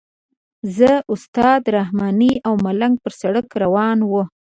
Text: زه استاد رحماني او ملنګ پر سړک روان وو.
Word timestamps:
زه 0.77 0.91
استاد 1.13 1.61
رحماني 1.77 2.33
او 2.47 2.53
ملنګ 2.65 2.95
پر 3.03 3.11
سړک 3.21 3.45
روان 3.63 3.97
وو. 4.09 4.23